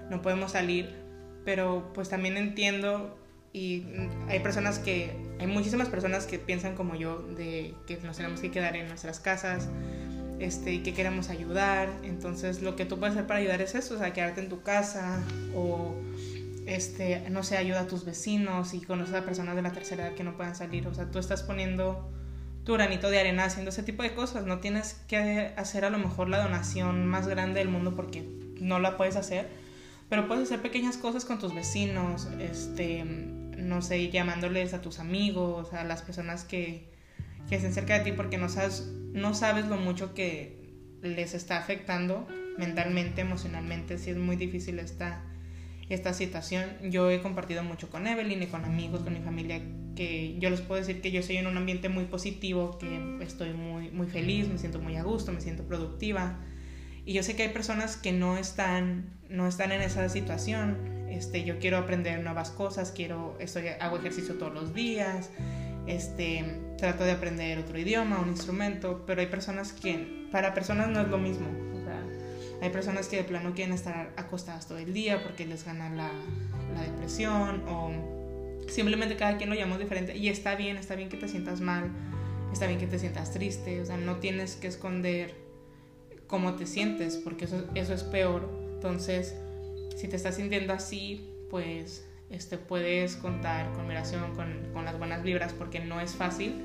[0.10, 0.96] no podemos salir.
[1.44, 3.18] Pero pues también entiendo
[3.54, 3.86] y
[4.28, 8.52] hay personas que, hay muchísimas personas que piensan como yo, de que nos tenemos que
[8.52, 9.68] quedar en nuestras casas
[10.40, 11.90] este, y que queremos ayudar.
[12.04, 14.62] Entonces lo que tú puedes hacer para ayudar es eso, o sea, quedarte en tu
[14.62, 15.24] casa
[15.56, 15.96] o
[16.68, 20.16] este, no sé, ayuda a tus vecinos y conocer a personas de la tercera edad
[20.16, 20.86] que no puedan salir.
[20.88, 22.12] O sea, tú estás poniendo
[22.68, 24.46] tu de arena haciendo ese tipo de cosas.
[24.46, 28.28] No tienes que hacer a lo mejor la donación más grande del mundo porque
[28.60, 29.48] no la puedes hacer,
[30.10, 35.72] pero puedes hacer pequeñas cosas con tus vecinos, este, no sé, llamándoles a tus amigos,
[35.74, 36.92] a las personas que,
[37.48, 40.58] que estén cerca de ti porque no sabes, no sabes lo mucho que
[41.02, 42.28] les está afectando
[42.58, 45.24] mentalmente, emocionalmente, si es muy difícil esta
[45.90, 46.66] esta situación.
[46.84, 49.62] Yo he compartido mucho con Evelyn y con amigos, con mi familia,
[49.98, 53.52] que yo les puedo decir que yo soy en un ambiente muy positivo, que estoy
[53.52, 56.38] muy, muy feliz, me siento muy a gusto, me siento productiva.
[57.04, 61.08] Y yo sé que hay personas que no están, no están en esa situación.
[61.10, 65.32] Este, yo quiero aprender nuevas cosas, quiero, estoy, hago ejercicio todos los días,
[65.88, 71.02] este, trato de aprender otro idioma, un instrumento, pero hay personas que, para personas no
[71.02, 71.48] es lo mismo.
[72.60, 76.10] Hay personas que de plano quieren estar acostadas todo el día porque les gana la,
[76.74, 78.17] la depresión o
[78.68, 81.90] Simplemente cada quien lo llamamos diferente y está bien, está bien que te sientas mal,
[82.52, 85.34] está bien que te sientas triste, o sea, no tienes que esconder
[86.28, 88.50] cómo te sientes porque eso, eso es peor.
[88.74, 89.36] Entonces,
[89.96, 95.24] si te estás sintiendo así, pues este, puedes contar con miración, con, con las buenas
[95.24, 96.62] vibras porque no es fácil,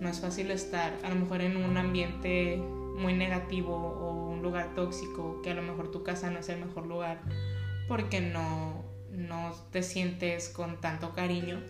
[0.00, 4.74] no es fácil estar a lo mejor en un ambiente muy negativo o un lugar
[4.74, 7.20] tóxico, que a lo mejor tu casa no es el mejor lugar
[7.88, 8.84] porque no,
[9.18, 11.60] no te sientes con tanto cariño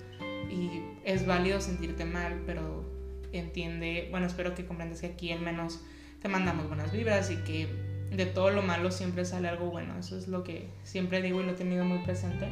[0.51, 2.85] y es válido sentirte mal, pero
[3.33, 5.81] entiende, bueno, espero que comprendas que aquí al menos
[6.21, 7.67] te mandamos buenas vibras y que
[8.11, 9.99] de todo lo malo siempre sale algo bueno.
[9.99, 12.47] Eso es lo que siempre digo y lo he tenido muy presente,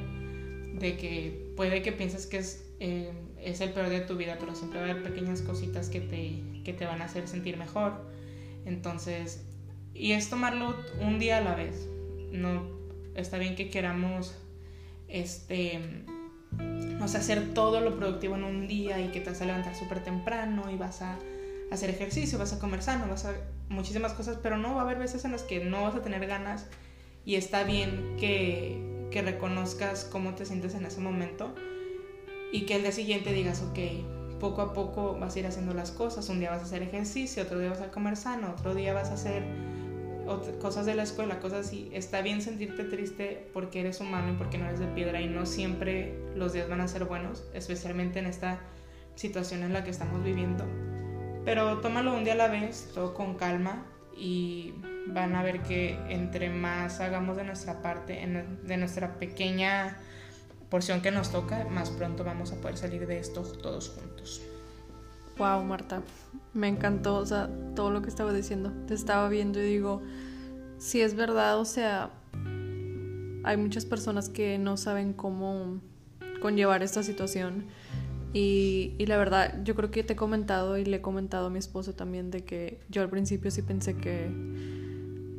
[0.79, 4.55] de que puede que pienses que es, eh, es el peor de tu vida, pero
[4.55, 8.11] siempre va a haber pequeñas cositas que te, que te van a hacer sentir mejor.
[8.65, 9.45] Entonces,
[9.95, 11.87] y es tomarlo un día a la vez.
[12.33, 12.77] No
[13.15, 14.37] está bien que queramos
[15.09, 16.05] este
[16.99, 19.75] no sé, hacer todo lo productivo en un día y que te vas a levantar
[19.75, 21.19] súper temprano y vas a
[21.71, 23.35] hacer ejercicio, vas a comer sano, vas a
[23.69, 26.27] muchísimas cosas, pero no va a haber veces en las que no vas a tener
[26.27, 26.67] ganas
[27.25, 31.55] y está bien que, que reconozcas cómo te sientes en ese momento
[32.53, 35.91] y que el día siguiente digas, ok, poco a poco vas a ir haciendo las
[35.91, 38.95] cosas, un día vas a hacer ejercicio, otro día vas a comer sano, otro día
[38.95, 39.45] vas a hacer
[40.61, 41.91] cosas de la escuela, cosas así.
[41.93, 45.47] Está bien sentirte triste porque eres humano y porque no eres de piedra y no
[45.47, 48.61] siempre los días van a ser buenos, especialmente en esta
[49.15, 50.65] situación en la que estamos viviendo.
[51.45, 53.87] Pero tómalo un día a la vez, todo con calma
[54.17, 54.75] y
[55.07, 58.27] van a ver que entre más hagamos de nuestra parte,
[58.63, 59.99] de nuestra pequeña
[60.69, 64.43] porción que nos toca, más pronto vamos a poder salir de esto todos juntos.
[65.39, 66.03] Wow, Marta,
[66.55, 68.73] me encantó, o sea, todo lo que estaba diciendo.
[68.87, 70.03] Te estaba viendo y digo,
[70.79, 72.11] si es verdad, o sea,
[73.45, 75.81] hay muchas personas que no saben cómo
[76.41, 77.67] conllevar esta situación.
[78.33, 81.51] Y, y, la verdad, yo creo que te he comentado y le he comentado a
[81.51, 84.29] mi esposo también de que yo al principio sí pensé que...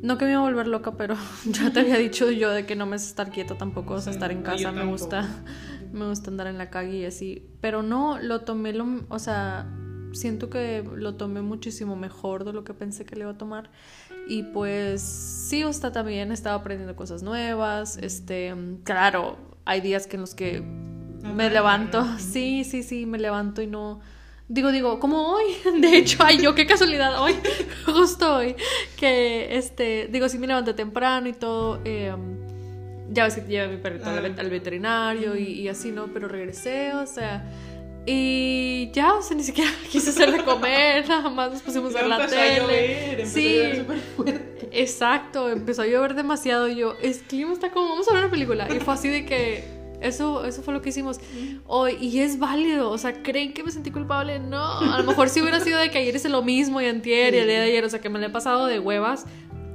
[0.00, 2.76] No que me iba a volver loca, pero ya te había dicho yo de que
[2.76, 5.28] no me es estar quieta tampoco, o sea, estar en casa me gusta,
[5.92, 7.48] me gusta andar en la calle y así.
[7.60, 9.66] Pero no, lo tomé, lo, o sea,
[10.12, 13.70] siento que lo tomé muchísimo mejor de lo que pensé que le iba a tomar.
[14.28, 17.96] Y pues sí, está también, estaba aprendiendo cosas nuevas.
[17.98, 20.62] Este, claro, hay días que en los que
[21.22, 24.00] me levanto, sí, sí, sí, me levanto y no...
[24.50, 25.44] Digo, digo, como hoy,
[25.80, 27.34] de hecho, ay, yo, qué casualidad, hoy,
[27.86, 28.56] justo hoy,
[28.96, 32.14] que, este, digo, sí me levanté temprano y todo, eh,
[33.10, 34.42] ya ves que llevé mi perrito al, ah.
[34.44, 36.06] veterinario y, y así, ¿no?
[36.06, 37.44] Pero regresé, o sea,
[38.10, 41.98] y ya, o sea, ni siquiera quise hacer de comer, nada más nos pusimos a
[41.98, 42.40] ver la tele.
[42.40, 44.68] A llover, empezó sí, a llover súper fuerte.
[44.72, 46.68] Exacto, empezó a llover demasiado.
[46.68, 48.66] Y yo, es clima está como, vamos a ver una película.
[48.74, 49.62] Y fue así de que
[50.00, 51.20] eso, eso fue lo que hicimos
[51.66, 51.98] hoy.
[52.00, 54.38] Y es válido, o sea, ¿creen que me sentí culpable?
[54.38, 57.34] No, a lo mejor si hubiera sido de que ayer hice lo mismo y antier
[57.34, 59.26] y el día de ayer, o sea, que me lo he pasado de huevas.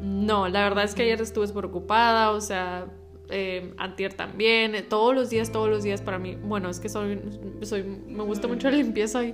[0.02, 2.88] No, la verdad es que ayer estuve preocupada, o sea,
[3.34, 6.88] eh, antier también, eh, todos los días, todos los días para mí, bueno, es que
[6.88, 7.20] soy,
[7.64, 9.34] soy me gusta mucho la limpieza y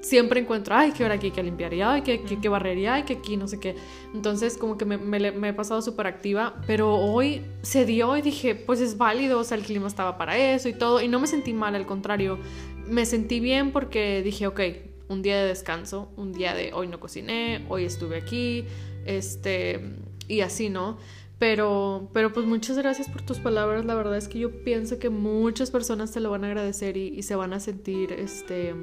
[0.00, 2.94] siempre encuentro, ay, que ahora aquí hay que limpiar, y ay, que, que, que barrería,
[2.94, 3.76] ay, que aquí no sé qué.
[4.14, 8.54] Entonces, como que me, me, he pasado súper activa, pero hoy se dio y dije,
[8.54, 11.26] pues es válido, o sea, el clima estaba para eso y todo, y no me
[11.26, 12.38] sentí mal, al contrario,
[12.86, 14.60] me sentí bien porque dije, ok,
[15.08, 18.64] un día de descanso, un día de hoy no cociné, hoy estuve aquí,
[19.04, 19.80] este,
[20.28, 20.98] y así, ¿no?
[21.40, 23.86] Pero, pero pues muchas gracias por tus palabras.
[23.86, 27.22] La verdad es que yo pienso que muchas personas te lo van a agradecer y,
[27.22, 28.74] se van a sentir este,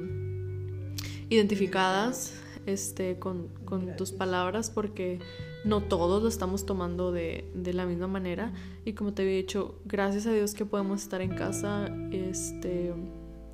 [1.29, 2.33] identificadas
[2.65, 5.19] este, con, con tus palabras porque
[5.65, 8.51] no todos lo estamos tomando de, de, la misma manera.
[8.85, 12.91] Y como te había dicho, gracias a Dios que podemos estar en casa, este,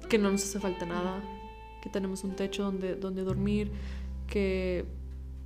[0.10, 1.22] que no nos hace falta nada,
[1.82, 3.70] que tenemos un techo donde, donde dormir,
[4.28, 4.86] que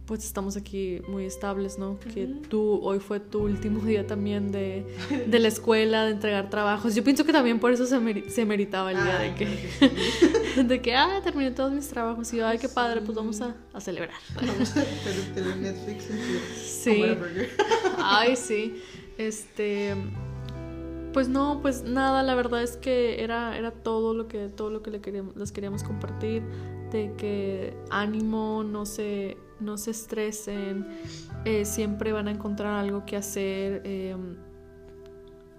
[0.08, 2.00] pues estamos aquí muy estables, ¿no?
[2.00, 4.86] Que tú, hoy fue tu último día también de,
[5.28, 6.96] de, la escuela, de entregar trabajos.
[6.96, 10.96] Yo pienso que también por eso se, se meritaba el día de que, de que,
[10.96, 14.16] ah, terminé todos mis trabajos y yo, ay, qué padre, pues vamos a, a celebrar.
[14.36, 16.06] Vamos a Netflix
[16.56, 17.04] Sí.
[17.98, 18.82] Ay, sí.
[19.18, 19.94] Este
[21.12, 24.84] pues no, pues nada, la verdad es que era, era todo lo que, todo lo
[24.84, 26.44] que le queríamos, les queríamos compartir,
[26.92, 30.88] de que ánimo, no se, no se estresen,
[31.46, 34.38] eh, siempre van a encontrar algo que hacer, em,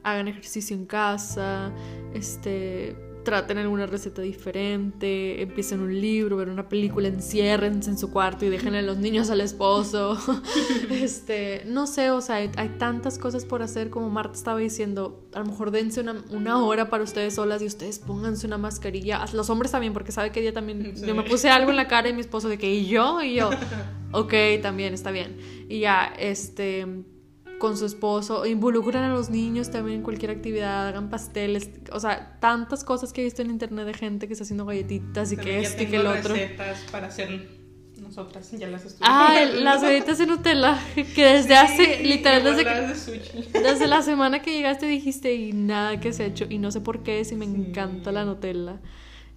[0.02, 1.72] hagan ejercicio en casa,
[2.14, 2.96] este,
[3.28, 8.48] traten alguna receta diferente, empiecen un libro, ver una película, enciérrense en su cuarto y
[8.48, 10.16] dejen a los niños al esposo.
[10.90, 15.40] este, no sé, o sea, hay, tantas cosas por hacer como Marta estaba diciendo, a
[15.40, 19.22] lo mejor dense una, una, hora para ustedes solas y ustedes pónganse una mascarilla.
[19.34, 22.08] Los hombres también, porque sabe que ella también, yo me puse algo en la cara
[22.08, 23.20] y mi esposo de que, ¿y yo?
[23.20, 23.50] Y yo,
[24.12, 25.36] ok, también está bien.
[25.68, 26.86] Y ya, este
[27.58, 32.38] con su esposo, involucran a los niños también en cualquier actividad, hagan pasteles, o sea,
[32.40, 35.60] tantas cosas que he visto en internet de gente que está haciendo galletitas y que
[35.60, 36.34] esto y que el otro.
[36.34, 37.58] recetas para hacer
[37.96, 44.02] nosotras, ya las Ah, las galletas de Nutella, que desde hace, literal, desde, desde la
[44.02, 47.24] semana que llegaste dijiste y nada que se ha hecho, y no sé por qué,
[47.24, 48.80] si me encanta la Nutella.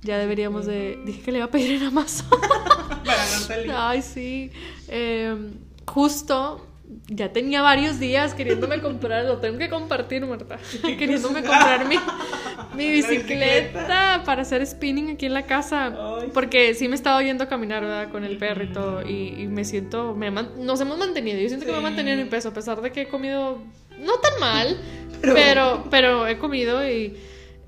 [0.04, 1.00] Ya deberíamos de...
[1.06, 2.28] Dije que le iba a pedir en Amazon.
[3.06, 3.90] para Nutella.
[3.90, 4.50] Ay, sí.
[4.88, 5.52] Eh,
[5.86, 6.71] justo
[7.08, 11.96] ya tenía varios días queriéndome comprar, lo tengo que compartir, Marta, queriéndome comprar mi,
[12.76, 14.24] mi bicicleta.
[14.26, 15.96] para hacer spinning aquí en la casa,
[16.34, 18.12] porque sí me estaba yendo a caminar, ¿verdad?
[18.12, 21.72] Con el perro y todo, y, me siento, me, nos hemos mantenido, yo siento que
[21.72, 23.62] me he mantenido en mi peso, a pesar de que he comido,
[24.00, 24.78] no tan mal,
[25.22, 27.18] pero, pero, he comido y,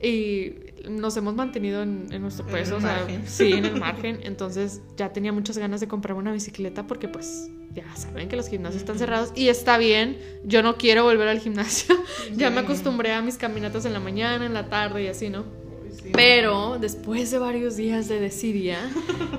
[0.01, 5.13] y nos hemos mantenido en, nuestro peso, o sea, sí, en el margen, entonces ya
[5.13, 8.99] tenía muchas ganas de comprar una bicicleta porque pues ya saben que los gimnasios están
[8.99, 11.95] cerrados y está bien, yo no quiero volver al gimnasio,
[12.35, 15.62] ya me acostumbré a mis caminatas en la mañana, en la tarde y así, ¿no?
[16.11, 18.77] Pero después de varios días de desidia,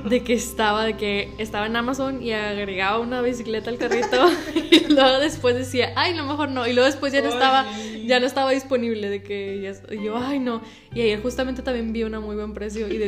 [0.09, 4.31] de que estaba, de que estaba en Amazon y agregaba una bicicleta al carrito
[4.71, 6.67] y luego después decía, ay, no, mejor no.
[6.67, 7.67] Y luego después ya no estaba,
[8.07, 10.63] ya no estaba disponible, de que ya, yo, ay, no.
[10.95, 12.99] Y ayer justamente también vi una muy buen precio y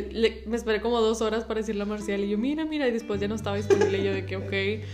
[0.47, 3.21] me esperé como dos horas para decirle a Marcial y yo, mira, mira, y después
[3.21, 4.87] ya no estaba disponible y yo de que, ok.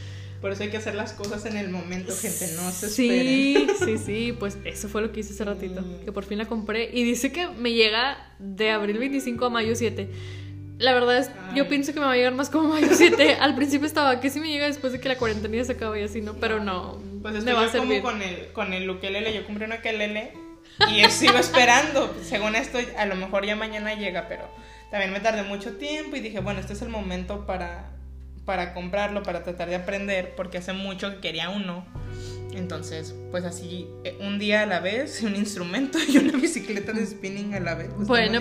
[0.42, 3.96] Por eso hay que hacer las cosas en el momento, gente, no se Sí, sí,
[3.96, 7.05] sí, pues eso fue lo que hice hace ratito, que por fin la compré y
[7.05, 10.11] dice que me llega de abril 25 a mayo 7.
[10.78, 13.35] La verdad es, yo pienso que me va a llegar más como mayo 7.
[13.40, 16.02] Al principio estaba que si me llega después de que la cuarentena se acaba y
[16.02, 16.35] así, ¿no?
[16.35, 18.02] Pero no, pues me va a servir.
[18.02, 20.33] como con el, con el ukelele, yo compré una ukelele
[20.90, 22.12] y sigo esperando.
[22.24, 24.42] Según esto, a lo mejor ya mañana llega, pero
[24.90, 27.92] también me tardé mucho tiempo y dije, bueno, este es el momento para
[28.44, 31.85] para comprarlo, para tratar de aprender, porque hace mucho que quería uno.
[32.55, 37.07] Entonces, pues así, eh, un día a la vez, un instrumento y una bicicleta de
[37.07, 37.88] spinning a la vez.
[37.96, 38.40] Bueno,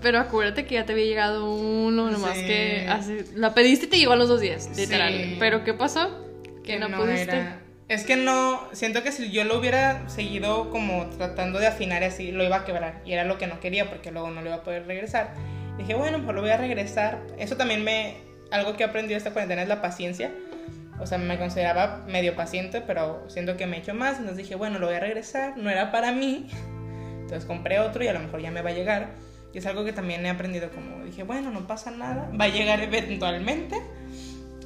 [0.00, 3.98] pero, acuérdate que ya te había llegado uno, nomás que hace, la pediste y te
[3.98, 5.36] llegó a los dos días, literal.
[5.38, 6.26] Pero ¿qué pasó?
[6.64, 7.70] Que, no, pudiste.
[7.88, 12.30] Es que no, siento que si yo lo hubiera seguido como tratando de afinar así,
[12.30, 13.02] lo iba a quebrar.
[13.04, 15.34] Y era lo que no quería porque luego no lo iba a poder regresar.
[15.76, 17.20] Dije, bueno, pues lo voy a regresar.
[17.36, 18.18] Eso también me,
[18.50, 20.32] algo que he aprendido esta cuarentena es la paciencia.
[20.98, 24.18] O sea, me consideraba medio paciente, pero siento que me he hecho más.
[24.18, 25.56] Entonces dije, bueno, lo voy a regresar.
[25.56, 26.48] No era para mí.
[27.22, 29.14] Entonces compré otro y a lo mejor ya me va a llegar.
[29.52, 32.30] Y es algo que también he aprendido como dije, bueno, no pasa nada.
[32.38, 33.80] Va a llegar eventualmente.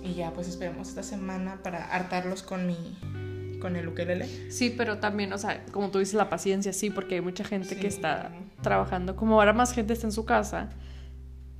[0.03, 2.77] Y ya, pues esperemos esta semana para hartarlos con mi
[3.61, 4.29] con el ukelele.
[4.51, 7.77] Sí, pero también, o sea, como tú dices, la paciencia, sí, porque hay mucha gente
[7.79, 9.17] que está trabajando.
[9.17, 10.69] Como ahora más gente está en su casa,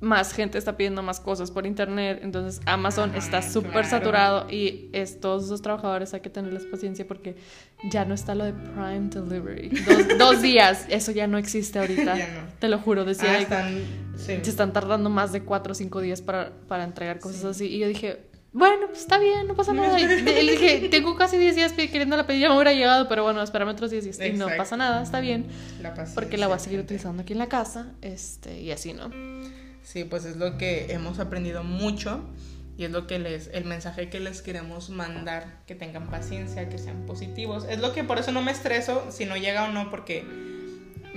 [0.01, 5.19] más gente está pidiendo más cosas por internet, entonces Amazon está súper saturado y es,
[5.19, 7.35] todos esos trabajadores hay que tenerles paciencia porque
[7.89, 9.69] ya no está lo de Prime Delivery.
[10.17, 12.17] Dos, días, eso ya no existe ahorita.
[12.59, 13.31] Te lo juro, decía.
[13.31, 13.83] Ah, están,
[14.17, 17.67] Se están tardando más de cuatro o cinco días para, para entregar cosas así.
[17.67, 18.19] Y yo dije,
[18.55, 19.99] bueno, pues está bien, no pasa nada.
[19.99, 20.07] Y
[20.43, 23.41] le dije, tengo casi 10 días queriendo la pedir, ya me hubiera llegado, pero bueno,
[23.41, 24.19] espérame otros 10 días.
[24.21, 25.47] Y no pasa nada, está bien.
[26.13, 29.11] porque la voy a seguir utilizando aquí en la casa, este, y así, ¿no?
[29.85, 32.19] Sí, pues es lo que hemos aprendido mucho
[32.75, 36.79] y es lo que les, el mensaje que les queremos mandar, que tengan paciencia, que
[36.79, 37.65] sean positivos.
[37.69, 40.25] Es lo que por eso no me estreso si no llega o no, porque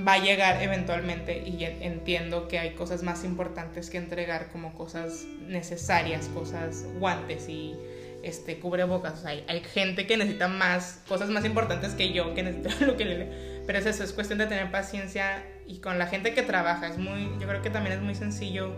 [0.07, 5.24] va a llegar eventualmente y entiendo que hay cosas más importantes que entregar como cosas
[5.48, 7.74] necesarias, cosas guantes y
[8.22, 9.24] este cubrebocas.
[9.24, 13.59] hay, gente que necesita más, cosas más importantes que yo, que necesito lo que le
[13.66, 16.88] pero es eso, es cuestión de tener paciencia y con la gente que trabaja.
[16.88, 18.72] Es muy, yo creo que también es muy sencillo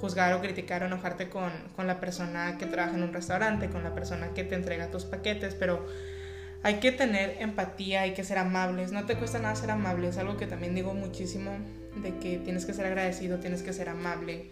[0.00, 3.84] juzgar o criticar o enojarte con, con la persona que trabaja en un restaurante, con
[3.84, 5.86] la persona que te entrega tus paquetes, pero
[6.62, 8.90] hay que tener empatía, hay que ser amables.
[8.90, 11.52] No te cuesta nada ser amable, es algo que también digo muchísimo,
[11.96, 14.50] de que tienes que ser agradecido, tienes que ser amable.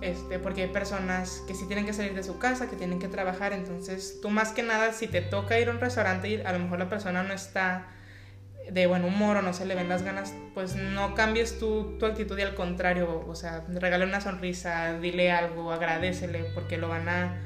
[0.00, 3.06] Este, porque hay personas que sí tienen que salir de su casa, que tienen que
[3.06, 6.58] trabajar, entonces tú más que nada, si te toca ir a un restaurante, a lo
[6.58, 7.86] mejor la persona no está
[8.70, 12.06] de buen humor o no se le ven las ganas, pues no cambies tu, tu
[12.06, 17.08] actitud y al contrario, o sea, regale una sonrisa, dile algo, agradecele, porque lo van
[17.08, 17.40] a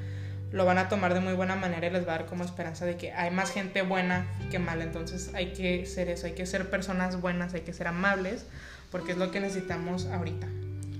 [0.52, 2.84] lo van a tomar de muy buena manera y les va a dar como esperanza
[2.84, 6.46] de que hay más gente buena que mala, entonces hay que ser eso, hay que
[6.46, 8.46] ser personas buenas, hay que ser amables,
[8.90, 10.46] porque es lo que necesitamos ahorita.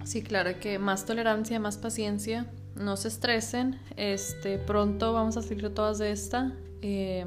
[0.05, 5.73] Sí, claro, que más tolerancia, más paciencia, no se estresen, este, pronto vamos a salir
[5.75, 6.53] todas de esta
[6.83, 7.27] eh,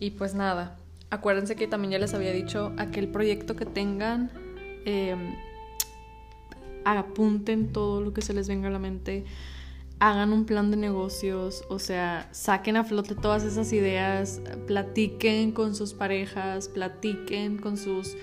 [0.00, 0.76] y pues nada,
[1.14, 4.30] acuérdense que también ya les había dicho aquel proyecto que tengan,
[4.84, 5.16] eh,
[6.84, 9.24] apunten todo lo que se les venga a la mente,
[10.00, 15.74] hagan un plan de negocios, o sea, saquen a flote todas esas ideas, platiquen con
[15.74, 18.16] sus parejas, platiquen con sus...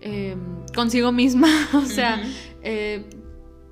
[0.00, 0.38] Em,
[0.74, 2.22] consigo misma, o sea,
[2.62, 3.04] eh,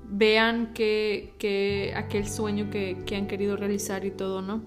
[0.09, 4.63] vean que, aquel sueño que, han querido realizar y todo, ¿no?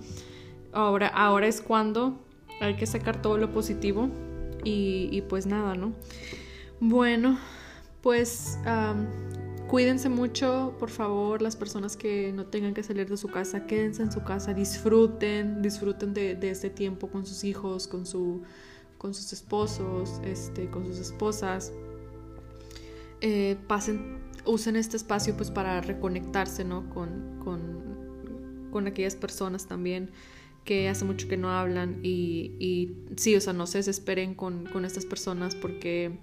[0.71, 2.19] Ahora, ahora es cuando
[2.59, 4.09] hay que sacar todo lo positivo
[4.63, 5.93] y, pues nada, ¿no?
[6.79, 7.39] Bueno,
[8.01, 8.57] pues
[9.69, 14.01] Cuídense mucho, por favor, las personas que no tengan que salir de su casa, quédense
[14.01, 18.41] en su casa, disfruten, disfruten de, este tiempo con sus hijos, con, su,
[18.97, 21.71] con sus esposos, este, con sus esposas.
[23.21, 26.89] Eh, pasen, usen este espacio pues para reconectarse, ¿no?
[26.89, 27.39] Con,
[28.71, 30.09] con, aquellas personas también
[30.63, 34.65] que hace mucho que no hablan y, y sí, o sea, no se desesperen con,
[34.65, 36.19] con estas personas porque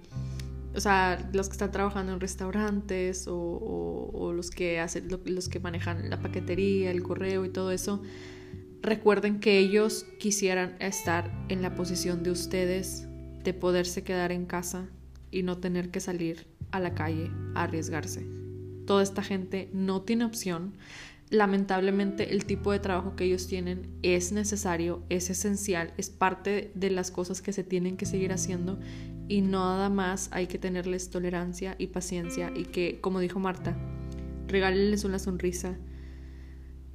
[0.77, 6.07] o sea, los que están trabajando en restaurantes o, los, que hacen, los que manejan
[6.11, 8.03] la paquetería, el correo y todo eso,
[8.83, 13.07] recuerden que ellos quisieran estar en la posición de ustedes
[13.43, 14.87] de poderse quedar en casa
[15.31, 18.27] y no tener que salir a la calle a arriesgarse.
[18.85, 20.75] Toda esta gente no tiene opción.
[21.29, 26.89] Lamentablemente el tipo de trabajo que ellos tienen es necesario, es esencial, es parte de
[26.89, 28.79] las cosas que se tienen que seguir haciendo
[29.27, 33.75] y nada más hay que tenerles tolerancia y paciencia y que, como dijo Marta,
[34.47, 35.75] regálenles una sonrisa.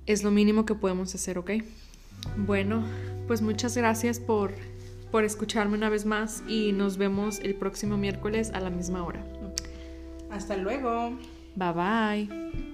[0.06, 1.50] Es lo mínimo que podemos hacer, ¿ok?
[2.38, 2.84] Bueno,
[3.26, 4.52] pues muchas gracias por,
[5.10, 9.24] por escucharme una vez más y nos vemos el próximo miércoles a la misma hora.
[10.30, 11.18] Hasta luego.
[11.54, 12.71] Bye bye.